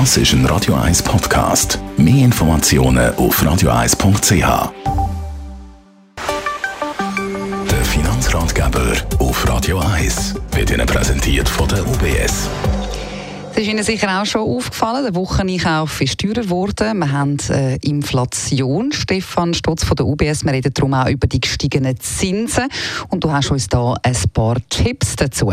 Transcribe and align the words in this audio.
Das 0.00 0.16
ist 0.16 0.32
ein 0.32 0.44
Radio 0.46 0.74
1 0.74 1.04
Podcast. 1.04 1.78
Mehr 1.96 2.24
Informationen 2.24 3.14
auf 3.14 3.40
radio1.ch. 3.40 4.72
Der 7.70 7.84
Finanzratgeber 7.84 8.92
auf 9.20 9.48
Radio 9.48 9.78
1 9.78 10.34
wird 10.50 10.72
Ihnen 10.72 10.84
präsentiert 10.84 11.48
von 11.48 11.68
der 11.68 11.86
UBS. 11.86 12.48
Es 13.52 13.58
ist 13.58 13.68
Ihnen 13.68 13.84
sicher 13.84 14.20
auch 14.20 14.26
schon 14.26 14.40
aufgefallen, 14.40 15.04
der 15.04 15.14
Wocheneinkauf 15.14 16.00
ist 16.00 16.18
teurer 16.18 16.42
geworden. 16.42 16.98
Wir 16.98 17.12
haben 17.12 17.36
äh, 17.50 17.76
Inflation. 17.76 18.90
Stefan 18.90 19.54
Stotz 19.54 19.84
von 19.84 19.94
der 19.94 20.06
UBS, 20.06 20.44
wir 20.44 20.54
reden 20.54 20.74
darum 20.74 20.92
auch 20.94 21.08
über 21.08 21.28
die 21.28 21.40
gestiegenen 21.40 22.00
Zinsen. 22.00 22.66
Und 23.10 23.22
du 23.22 23.30
hast 23.30 23.52
uns 23.52 23.68
da 23.68 23.94
ein 24.02 24.16
paar 24.32 24.56
Tipps 24.70 25.14
dazu. 25.14 25.52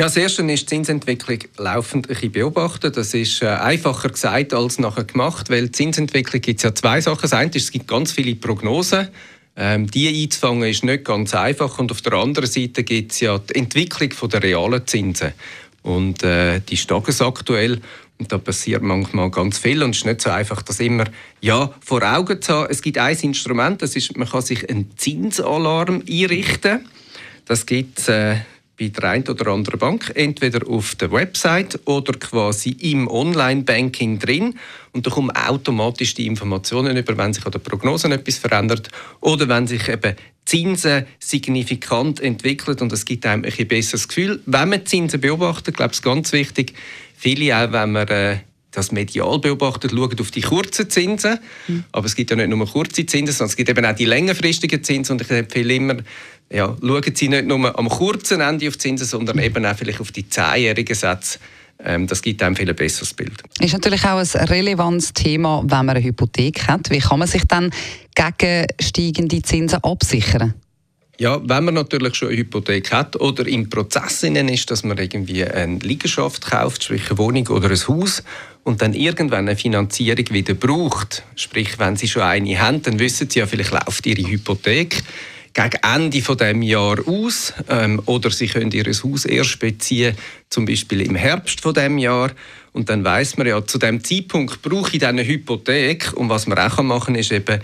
Ja, 0.00 0.06
das 0.06 0.16
Erste 0.16 0.42
ist 0.44 0.62
die 0.62 0.66
Zinsentwicklung 0.66 1.40
laufend 1.58 2.08
ein 2.08 2.32
beobachten. 2.32 2.90
Das 2.90 3.12
ist 3.12 3.42
äh, 3.42 3.48
einfacher 3.48 4.08
gesagt 4.08 4.54
als 4.54 4.78
nachher 4.78 5.04
gemacht, 5.04 5.50
weil 5.50 5.70
Zinsentwicklung 5.72 6.40
gibt 6.40 6.60
es 6.60 6.62
ja 6.62 6.74
zwei 6.74 7.02
Sachen. 7.02 7.20
Das 7.20 7.34
eine 7.34 7.50
ist, 7.50 7.64
es 7.64 7.70
gibt 7.70 7.86
ganz 7.86 8.10
viele 8.10 8.34
Prognosen. 8.34 9.08
Ähm, 9.56 9.90
die 9.90 10.08
einzufangen 10.08 10.70
ist 10.70 10.84
nicht 10.84 11.04
ganz 11.04 11.34
einfach 11.34 11.78
und 11.78 11.90
auf 11.90 12.00
der 12.00 12.14
anderen 12.14 12.48
Seite 12.48 12.82
gibt 12.82 13.12
es 13.12 13.20
ja 13.20 13.36
die 13.36 13.56
Entwicklung 13.56 14.30
der 14.30 14.42
realen 14.42 14.86
Zinsen. 14.86 15.34
Und 15.82 16.22
äh, 16.22 16.60
die 16.60 16.76
ist 16.76 16.90
aktuell 17.20 17.82
und 18.18 18.32
da 18.32 18.38
passiert 18.38 18.80
manchmal 18.80 19.30
ganz 19.30 19.58
viel 19.58 19.82
und 19.82 19.90
es 19.90 19.98
ist 19.98 20.06
nicht 20.06 20.22
so 20.22 20.30
einfach, 20.30 20.62
das 20.62 20.80
immer 20.80 21.04
ja, 21.42 21.74
vor 21.84 22.02
Augen 22.02 22.40
zu 22.40 22.54
haben. 22.54 22.68
Es 22.70 22.80
gibt 22.80 22.96
ein 22.96 23.18
Instrument, 23.18 23.82
das 23.82 23.94
ist, 23.96 24.16
man 24.16 24.26
kann 24.26 24.40
sich 24.40 24.66
einen 24.70 24.96
Zinsalarm 24.96 26.02
einrichten. 26.08 26.88
Das 27.44 27.66
gibt 27.66 28.08
äh, 28.08 28.36
bei 28.80 28.88
der 28.88 29.10
einen 29.10 29.28
oder 29.28 29.48
anderen 29.48 29.78
Bank, 29.78 30.10
entweder 30.14 30.66
auf 30.66 30.94
der 30.94 31.12
Website 31.12 31.78
oder 31.84 32.14
quasi 32.14 32.70
im 32.70 33.08
Online-Banking 33.08 34.18
drin. 34.18 34.54
Und 34.92 35.06
da 35.06 35.10
kommen 35.10 35.30
automatisch 35.30 36.14
die 36.14 36.26
Informationen 36.26 36.96
über, 36.96 37.18
wenn 37.18 37.34
sich 37.34 37.44
an 37.44 37.52
der 37.52 37.58
Prognose 37.58 38.08
etwas 38.08 38.38
verändert 38.38 38.88
oder 39.20 39.46
wenn 39.48 39.66
sich 39.66 39.86
eben 39.86 40.16
Zinsen 40.46 41.04
signifikant 41.18 42.20
entwickelt 42.20 42.80
und 42.80 42.90
es 42.92 43.04
gibt 43.04 43.26
einem 43.26 43.44
ein 43.44 43.68
besseres 43.68 44.08
Gefühl. 44.08 44.40
Wenn 44.46 44.70
man 44.70 44.86
Zinsen 44.86 45.20
beobachtet, 45.20 45.76
glaube 45.76 45.92
ich, 45.92 45.98
ist 45.98 46.02
ganz 46.02 46.32
wichtig, 46.32 46.72
viele 47.14 47.56
auch, 47.56 47.70
wenn 47.72 47.92
man 47.92 48.08
äh, 48.08 48.38
das 48.70 48.92
medial 48.92 49.38
beobachtet, 49.38 49.90
schauen 49.90 50.20
auf 50.20 50.30
die 50.30 50.40
kurzen 50.42 50.88
Zinsen. 50.88 51.38
Mhm. 51.66 51.84
Aber 51.92 52.06
es 52.06 52.14
gibt 52.14 52.30
ja 52.30 52.36
nicht 52.36 52.48
nur 52.48 52.66
kurze 52.66 53.04
Zinsen, 53.06 53.34
sondern 53.34 53.50
es 53.50 53.56
gibt 53.56 53.68
eben 53.68 53.84
auch 53.84 53.94
die 53.94 54.04
längerfristigen 54.04 54.82
Zinsen. 54.82 55.14
Und 55.14 55.22
ich 55.22 55.30
empfehle 55.30 55.74
immer, 55.74 55.96
ja, 56.52 56.76
schauen 56.80 57.14
Sie 57.14 57.28
nicht 57.28 57.46
nur 57.46 57.78
am 57.78 57.88
kurzen 57.88 58.40
Ende 58.40 58.68
auf 58.68 58.78
Zinsen, 58.78 59.06
sondern 59.06 59.36
mhm. 59.36 59.42
eben 59.42 59.66
auch 59.66 59.76
vielleicht 59.76 60.00
auf 60.00 60.12
die 60.12 60.28
zehnjährigen 60.28 60.94
Sätze. 60.94 61.38
Ähm, 61.84 62.06
das 62.06 62.22
gibt 62.22 62.42
einem 62.42 62.56
viel 62.56 62.68
ein 62.68 62.76
besseres 62.76 63.14
Bild. 63.14 63.42
Ist 63.60 63.72
natürlich 63.72 64.04
auch 64.04 64.18
ein 64.18 64.48
relevantes 64.48 65.12
Thema, 65.14 65.62
wenn 65.62 65.86
man 65.86 65.90
eine 65.90 66.04
Hypothek 66.04 66.68
hat. 66.68 66.90
Wie 66.90 66.98
kann 66.98 67.18
man 67.18 67.28
sich 67.28 67.44
dann 67.44 67.70
gegen 68.14 68.66
steigende 68.80 69.42
Zinsen 69.42 69.82
absichern? 69.82 70.54
Ja, 71.20 71.38
wenn 71.44 71.64
man 71.64 71.74
natürlich 71.74 72.14
schon 72.14 72.28
eine 72.28 72.38
Hypothek 72.38 72.92
hat 72.92 73.14
oder 73.20 73.46
im 73.46 73.68
Prozess 73.68 74.22
ist, 74.22 74.70
dass 74.70 74.84
man 74.84 74.96
irgendwie 74.96 75.44
eine 75.44 75.78
Liegenschaft 75.78 76.50
kauft, 76.50 76.84
sprich 76.84 77.10
eine 77.10 77.18
Wohnung 77.18 77.46
oder 77.48 77.68
ein 77.68 77.88
Haus 77.88 78.22
und 78.64 78.80
dann 78.80 78.94
irgendwann 78.94 79.46
eine 79.46 79.54
Finanzierung 79.54 80.24
wieder 80.30 80.54
braucht, 80.54 81.22
sprich 81.36 81.78
wenn 81.78 81.96
Sie 81.96 82.08
schon 82.08 82.22
eine 82.22 82.58
haben, 82.58 82.80
dann 82.80 82.98
wissen 82.98 83.28
Sie 83.28 83.40
ja, 83.40 83.46
vielleicht 83.46 83.70
läuft 83.70 84.06
Ihre 84.06 84.30
Hypothek 84.30 85.02
gegen 85.52 85.78
Ende 85.82 86.22
von 86.22 86.38
dem 86.38 86.62
Jahr 86.62 86.96
aus 87.06 87.52
ähm, 87.68 88.00
oder 88.06 88.30
Sie 88.30 88.46
können 88.46 88.70
Ihr 88.70 88.86
Haus 88.86 89.26
erst 89.26 89.58
beziehen, 89.58 90.16
zum 90.48 90.64
Beispiel 90.64 91.02
im 91.02 91.16
Herbst 91.16 91.60
von 91.60 91.74
dem 91.74 91.98
Jahr. 91.98 92.30
Und 92.72 92.88
dann 92.88 93.04
weiß 93.04 93.36
man 93.36 93.46
ja, 93.46 93.66
zu 93.66 93.76
dem 93.76 94.02
Zeitpunkt 94.02 94.62
brauche 94.62 94.96
ich 94.96 95.04
eine 95.04 95.26
Hypothek. 95.26 96.14
Und 96.14 96.30
was 96.30 96.46
man 96.46 96.58
auch 96.58 96.80
machen 96.82 97.06
kann, 97.06 97.14
ist 97.16 97.32
eben 97.32 97.60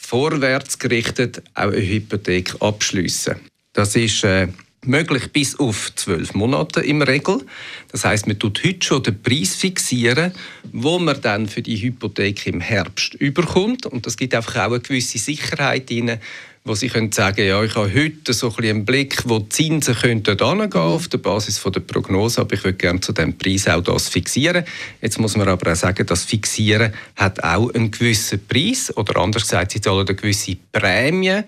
vorwärts 0.00 0.78
gerichtet 0.78 1.42
auch 1.54 1.64
eine 1.64 1.76
Hypothek 1.76 2.60
abschließen. 2.60 3.36
Das 3.72 3.94
ist 3.94 4.24
äh, 4.24 4.48
möglich 4.84 5.32
bis 5.32 5.58
auf 5.58 5.94
zwölf 5.94 6.34
Monate 6.34 6.80
im 6.80 7.02
Regel. 7.02 7.44
Das 7.92 8.04
heißt, 8.04 8.26
man 8.26 8.38
tut 8.38 8.62
heute 8.64 8.86
schon 8.86 9.02
den 9.02 9.22
Preis 9.22 9.54
fixieren, 9.54 10.32
wo 10.72 10.98
man 10.98 11.20
dann 11.20 11.48
für 11.48 11.62
die 11.62 11.76
Hypothek 11.76 12.46
im 12.46 12.60
Herbst 12.60 13.14
überkommt. 13.14 13.86
Und 13.86 14.06
das 14.06 14.16
gibt 14.16 14.34
einfach 14.34 14.56
auch 14.56 14.72
eine 14.72 14.80
gewisse 14.80 15.18
Sicherheit 15.18 15.90
rein, 15.90 16.18
wo 16.64 16.74
sie 16.74 16.88
können 16.88 17.10
sagen, 17.10 17.46
ja, 17.46 17.62
ich 17.62 17.74
habe 17.74 17.92
heute 17.92 18.34
so 18.34 18.54
ein 18.54 18.64
einen 18.64 18.84
Blick, 18.84 19.22
wo 19.26 19.38
die 19.38 19.48
Zinsen 19.48 19.94
könnten 19.94 20.40
angehen 20.40 20.80
auf 20.80 21.08
der 21.08 21.18
Basis 21.18 21.58
von 21.58 21.72
der 21.72 21.80
Prognose, 21.80 22.40
aber 22.40 22.54
ich 22.54 22.64
würde 22.64 22.76
gerne 22.76 23.00
zu 23.00 23.12
dem 23.12 23.36
Preis 23.36 23.66
auch 23.66 23.80
das 23.80 24.08
fixieren. 24.08 24.64
Jetzt 25.00 25.18
muss 25.18 25.36
man 25.36 25.48
aber 25.48 25.72
auch 25.72 25.76
sagen, 25.76 26.06
das 26.06 26.24
Fixieren 26.24 26.92
hat 27.16 27.42
auch 27.42 27.72
einen 27.72 27.90
gewissen 27.90 28.46
Preis 28.46 28.94
oder 28.94 29.16
anders 29.20 29.44
gesagt, 29.44 29.72
sie 29.72 29.80
zahlen 29.80 30.06
eine 30.06 30.14
gewisse 30.14 30.56
Prämie 30.70 31.42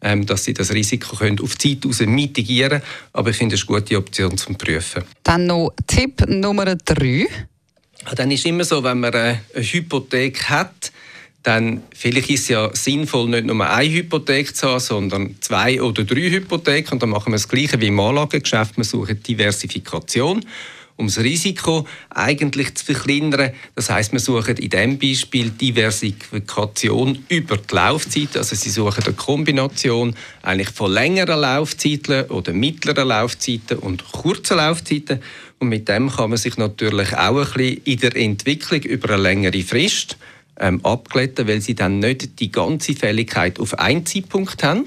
dass 0.00 0.44
sie 0.44 0.54
das 0.54 0.72
Risiko 0.72 1.16
können 1.16 1.40
auf 1.40 1.58
Zeit 1.58 1.82
heraus 1.82 2.00
mitigieren 2.00 2.80
können. 2.80 2.82
Aber 3.12 3.30
ich 3.30 3.36
finde 3.36 3.56
es 3.56 3.68
eine 3.68 3.80
gute 3.80 3.96
Option 3.96 4.36
zum 4.38 4.56
Prüfen. 4.56 5.04
Dann 5.22 5.46
noch 5.46 5.72
Tipp 5.86 6.24
Nummer 6.28 6.76
drei. 6.76 7.26
Dann 8.14 8.30
ist 8.30 8.46
immer 8.46 8.64
so, 8.64 8.82
wenn 8.84 9.00
man 9.00 9.12
eine 9.12 9.40
Hypothek 9.54 10.44
hat, 10.48 10.92
dann 11.42 11.82
vielleicht 11.94 12.30
ist 12.30 12.42
es 12.42 12.48
ja 12.48 12.70
sinnvoll, 12.74 13.28
nicht 13.28 13.46
nur 13.46 13.68
eine 13.68 13.90
Hypothek 13.90 14.54
zu 14.54 14.68
haben, 14.68 14.80
sondern 14.80 15.36
zwei 15.40 15.80
oder 15.80 16.04
drei 16.04 16.30
Hypotheken. 16.30 16.92
Und 16.92 17.02
dann 17.02 17.10
machen 17.10 17.32
wir 17.32 17.36
das 17.36 17.48
Gleiche 17.48 17.80
wie 17.80 17.86
im 17.86 18.00
Anlagegeschäft. 18.00 18.76
Wir 18.76 18.84
suchen 18.84 19.22
Diversifikation 19.22 20.44
um 20.98 21.06
das 21.06 21.18
Risiko 21.18 21.86
eigentlich 22.10 22.74
zu 22.74 22.84
verkleinern. 22.84 23.52
Das 23.74 23.88
heißt, 23.88 24.12
wir 24.12 24.18
suchen 24.18 24.56
in 24.56 24.68
diesem 24.68 24.98
Beispiel 24.98 25.50
Diversifikation 25.50 27.24
über 27.28 27.56
die 27.56 27.74
Laufzeit. 27.74 28.36
Also 28.36 28.56
Sie 28.56 28.68
suchen 28.68 29.04
eine 29.04 29.14
Kombination 29.14 30.14
eigentlich 30.42 30.70
von 30.70 30.92
längeren 30.92 31.40
Laufzeiten 31.40 32.24
oder 32.26 32.52
mittleren 32.52 33.08
Laufzeiten 33.08 33.78
und 33.78 34.10
kurzen 34.10 34.58
Laufzeiten. 34.58 35.20
Und 35.60 35.68
mit 35.68 35.88
dem 35.88 36.10
kann 36.10 36.30
man 36.30 36.38
sich 36.38 36.56
natürlich 36.56 37.16
auch 37.16 37.36
ein 37.36 37.52
bisschen 37.52 37.82
in 37.84 37.98
der 38.00 38.16
Entwicklung 38.16 38.82
über 38.82 39.14
eine 39.14 39.22
längere 39.22 39.62
Frist 39.62 40.18
ähm, 40.58 40.84
abglätten, 40.84 41.46
weil 41.46 41.60
sie 41.60 41.76
dann 41.76 42.00
nicht 42.00 42.40
die 42.40 42.50
ganze 42.50 42.94
Fälligkeit 42.94 43.60
auf 43.60 43.78
einen 43.78 44.04
Zeitpunkt 44.04 44.62
haben 44.64 44.86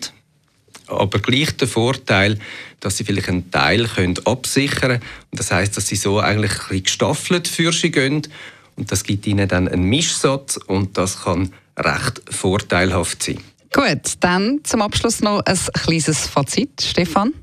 aber 0.92 1.20
gleich 1.20 1.52
der 1.58 1.68
Vorteil, 1.68 2.38
dass 2.80 2.98
sie 2.98 3.04
vielleicht 3.04 3.30
einen 3.30 3.52
Teil 3.52 3.88
können 3.88 4.20
absichern 4.26 4.80
können. 4.80 5.02
Und 5.32 5.40
das 5.40 5.52
heißt, 5.52 5.76
dass 5.78 5.88
sie 5.88 5.96
so 5.96 6.20
eigentlich 6.20 6.52
ein 6.52 6.68
bisschen 6.68 6.84
gestaffelt 6.84 7.48
für 7.48 7.72
sie 7.72 7.92
gehen. 7.92 8.28
Und 8.76 8.92
das 8.92 9.04
gibt 9.04 9.28
ihnen 9.28 9.48
dann 9.48 9.68
einen 9.68 9.84
Mischsatz 9.84 10.58
und 10.58 10.98
das 10.98 11.24
kann 11.24 11.54
recht 11.78 12.22
vorteilhaft 12.30 13.24
sein. 13.24 13.40
Gut, 13.74 14.16
dann 14.20 14.60
zum 14.64 14.82
Abschluss 14.82 15.22
noch 15.22 15.42
ein 15.46 15.58
kleines 15.74 16.28
Fazit. 16.28 16.82
Stefan? 16.82 17.34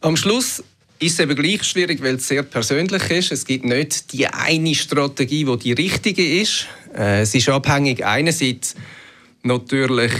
Am 0.00 0.16
Schluss 0.16 0.62
ist 0.98 1.14
es 1.14 1.20
eben 1.20 1.36
gleich 1.36 1.62
schwierig, 1.62 2.02
weil 2.02 2.16
es 2.16 2.28
sehr 2.28 2.42
persönlich 2.42 3.10
ist. 3.10 3.32
Es 3.32 3.44
gibt 3.44 3.64
nicht 3.64 4.12
die 4.12 4.26
eine 4.26 4.74
Strategie, 4.74 5.44
die 5.44 5.56
die 5.58 5.72
richtige 5.72 6.40
ist. 6.40 6.66
Äh, 6.96 7.22
es 7.22 7.34
ist 7.34 7.48
abhängig 7.48 8.04
einerseits 8.04 8.74
natürlich 9.42 10.12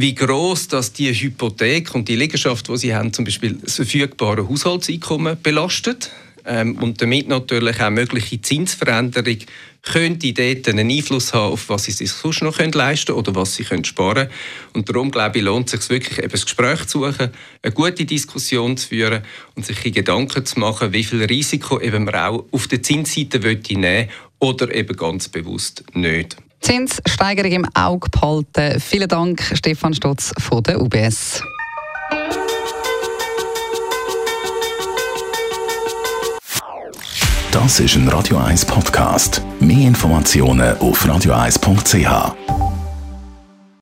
wie 0.00 0.14
groß 0.14 0.68
das 0.68 0.92
die 0.92 1.12
Hypothek 1.12 1.92
und 1.92 2.06
die 2.06 2.14
Liegenschaft, 2.14 2.68
die 2.68 2.76
sie 2.76 2.94
haben, 2.94 3.12
zum 3.12 3.24
Beispiel 3.24 3.54
das 3.54 3.74
verfügbare 3.74 4.48
Haushaltseinkommen 4.48 5.36
belastet 5.42 6.12
ähm, 6.44 6.78
und 6.78 7.02
damit 7.02 7.26
natürlich 7.26 7.80
auch 7.80 7.90
mögliche 7.90 8.40
Zinsveränderung 8.40 9.38
könnte 9.82 10.32
dort 10.32 10.68
einen 10.68 10.88
Einfluss 10.88 11.34
haben, 11.34 11.52
auf 11.52 11.68
was 11.68 11.84
sie 11.84 11.90
sich 11.90 12.12
sonst 12.12 12.42
noch 12.42 12.60
leisten 12.60 13.06
können 13.06 13.18
oder 13.18 13.34
was 13.34 13.56
sie 13.56 13.64
können 13.64 13.84
sparen 13.84 14.28
können. 14.28 14.30
Und 14.72 14.88
darum, 14.88 15.10
glaube 15.10 15.38
ich, 15.38 15.44
lohnt 15.44 15.72
es 15.72 15.80
sich 15.80 15.90
wirklich, 15.90 16.18
eben 16.18 16.32
ein 16.32 16.40
Gespräch 16.42 16.86
zu 16.86 17.00
suchen, 17.00 17.30
eine 17.62 17.72
gute 17.72 18.04
Diskussion 18.04 18.76
zu 18.76 18.86
führen 18.86 19.24
und 19.56 19.66
sich 19.66 19.82
Gedanken 19.82 20.46
zu 20.46 20.60
machen, 20.60 20.92
wie 20.92 21.02
viel 21.02 21.24
Risiko 21.24 21.80
eben 21.80 22.04
man 22.04 22.14
auch 22.14 22.44
auf 22.52 22.68
der 22.68 22.84
Zinsseite 22.84 23.40
nehmen 23.40 24.10
oder 24.38 24.72
eben 24.72 24.96
ganz 24.96 25.28
bewusst 25.28 25.82
nicht. 25.94 26.36
Zinssteigerung 26.60 27.52
im 27.52 27.66
Auge 27.74 28.08
behalten. 28.10 28.80
Vielen 28.80 29.08
Dank, 29.08 29.42
Stefan 29.54 29.94
Stotz 29.94 30.32
von 30.38 30.62
der 30.62 30.80
UBS. 30.80 31.42
Das 37.50 37.80
ist 37.80 37.96
ein 37.96 38.08
Radio 38.08 38.36
1 38.38 38.64
Podcast. 38.66 39.42
Mehr 39.60 39.88
Informationen 39.88 40.78
auf 40.78 41.04
radio1.ch. 41.04 42.57